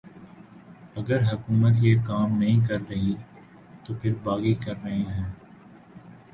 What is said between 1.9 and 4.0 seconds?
کام نہیں کررہی تو